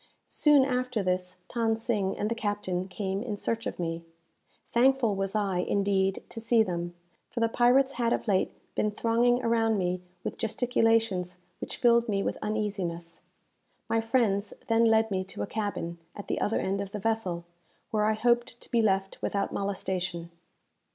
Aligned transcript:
Soon 0.25 0.65
after 0.65 1.03
this, 1.03 1.37
Than 1.53 1.75
Sing 1.77 2.17
and 2.17 2.27
the 2.27 2.33
captain 2.33 2.87
came 2.87 3.21
in 3.21 3.37
search 3.37 3.67
of 3.67 3.77
me. 3.77 4.03
Thankful 4.71 5.13
was 5.13 5.35
I, 5.35 5.59
indeed, 5.59 6.23
to 6.29 6.41
see 6.41 6.63
them; 6.63 6.95
for 7.29 7.39
the 7.39 7.47
pirates 7.47 7.91
had 7.91 8.11
of 8.11 8.27
late 8.27 8.51
been 8.73 8.89
thronging 8.89 9.43
around 9.43 9.77
me 9.77 10.01
with 10.23 10.39
gesticulations 10.39 11.37
which 11.59 11.77
filled 11.77 12.09
me 12.09 12.23
with 12.23 12.39
uneasiness. 12.41 13.21
My 13.89 14.01
friends 14.01 14.55
then 14.65 14.85
led 14.85 15.11
me 15.11 15.23
to 15.25 15.43
a 15.43 15.45
cabin, 15.45 15.99
at 16.15 16.25
the 16.27 16.41
other 16.41 16.59
end 16.59 16.81
of 16.81 16.93
the 16.93 16.97
vessel, 16.99 17.45
where 17.91 18.05
I 18.05 18.13
hoped 18.13 18.59
to 18.59 18.71
be 18.71 18.81
left 18.81 19.21
without 19.21 19.53
molestation. 19.53 20.31